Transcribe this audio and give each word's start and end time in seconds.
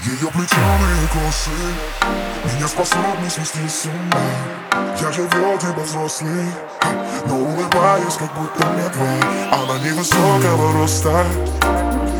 Ее 0.00 0.28
плетеные 0.32 1.08
косы 1.12 1.50
Меня 2.54 2.66
способны 2.66 3.30
свести 3.30 3.68
с 3.68 3.84
ума. 3.84 4.92
Я 5.00 5.12
же 5.12 5.22
вроде 5.22 5.66
бы 5.68 5.82
взрослый 5.82 6.46
Но 7.26 7.36
улыбаюсь, 7.36 8.14
как 8.18 8.32
будто 8.34 8.66
мертвый 8.68 9.20
Она 9.52 9.78
невысокого 9.78 10.72
роста 10.72 11.24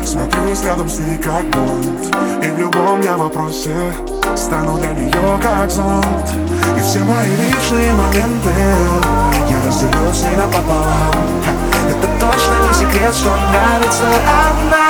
Смотрюсь 0.05 0.63
рядом 0.63 0.87
с 0.87 0.99
ней 0.99 1.17
как 1.17 1.43
бонд 1.49 2.15
И 2.43 2.47
в 2.51 2.59
любом 2.59 3.01
я 3.01 3.17
вопросе 3.17 3.75
Стану 4.37 4.77
для 4.77 4.91
нее 4.91 5.39
как 5.41 5.69
зонт 5.69 6.29
И 6.77 6.81
все 6.81 6.99
мои 6.99 7.35
личные 7.35 7.93
моменты 7.93 8.53
Я 9.49 9.65
разделю 9.65 10.13
с 10.13 10.21
ней 10.23 10.35
напополам. 10.35 11.43
Это 11.89 12.07
точно 12.19 12.53
не 12.67 12.73
секрет, 12.73 13.13
что 13.13 13.35
нравится 13.35 14.05
она 14.61 14.83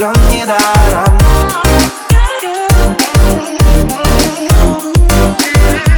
влюблен 0.00 0.14
недаром 0.30 1.18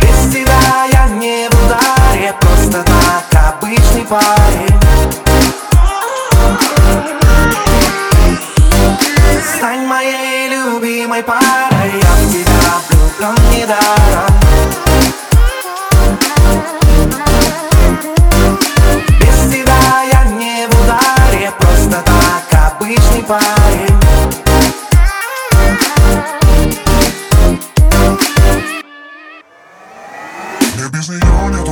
Без 0.00 0.32
тебя 0.32 0.84
я 0.92 1.08
не 1.08 1.48
в 1.48 1.64
ударе 1.64 2.34
Просто 2.40 2.82
так 2.82 3.54
обычный 3.54 4.04
парень. 4.04 4.80
Стань 9.56 9.86
моей 9.86 10.48
любимой 10.48 11.22
парой 11.22 11.92
Я 12.02 12.12
в 12.16 12.32
тебя 12.32 12.80
влюблен 12.88 13.36
недаром 13.52 14.34
Без 19.20 19.52
тебя 19.52 20.02
я 20.12 20.24
не 20.24 20.66
в 20.66 20.80
ударе 20.80 21.52
Просто 21.58 22.02
так 22.02 22.72
обычный 22.82 23.22
парень 23.22 23.91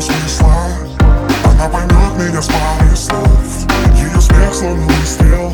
смысла 0.00 0.54
Она 1.44 1.68
поймет 1.68 2.16
меня 2.18 2.40
с 2.40 2.46
пары 2.46 2.96
слов. 2.96 3.66
Ее 3.94 4.20
смех 4.20 4.54
словно 4.54 4.86
выстрел 4.86 5.52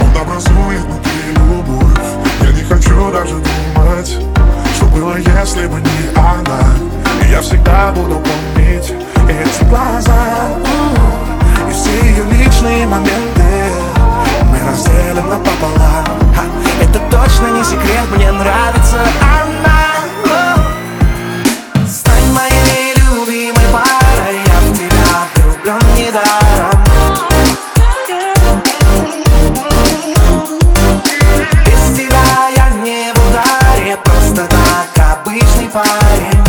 Он 0.00 0.20
образует 0.20 0.80
внутри 0.80 1.12
любовь. 1.34 2.06
Я 2.42 2.52
не 2.52 2.62
хочу 2.62 3.12
даже 3.12 3.34
думать 3.34 4.16
Что 4.74 4.86
было, 4.86 5.16
если 5.16 5.66
бы 5.66 5.80
не 5.80 6.16
она. 6.16 6.60
И 7.22 7.30
я 7.30 7.40
всегда 7.40 7.92
буду 7.92 8.20
помнить 8.20 8.92
Эти 9.28 9.64
глаза 9.64 10.25
недаром. 25.96 26.84
Без 31.64 31.96
тебя 31.96 32.48
я 32.54 32.70
не 32.82 33.12
в 33.12 33.28
ударе 33.28 33.96
Просто 34.04 34.46
так 34.46 35.18
обычный 35.18 35.68
парень. 35.68 36.44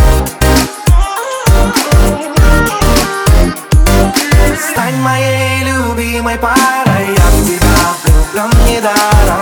Стань 4.72 5.00
моей 5.02 5.64
любимой 5.64 6.38
парой 6.38 7.08
Я 7.17 7.26
в 7.32 7.45
тебя 7.45 7.78
влюблен 8.04 8.52
недаром. 8.67 9.42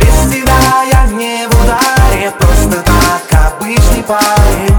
Без 0.00 0.32
тебя 0.32 0.82
я 0.90 1.06
не 1.06 1.46
в 1.46 1.62
ударе 1.62 2.30
Просто 2.38 2.82
так 2.82 3.52
обычный 3.52 4.02
парень 4.02 4.71